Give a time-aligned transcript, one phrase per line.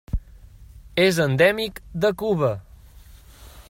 [1.03, 2.53] És endèmic de Cuba.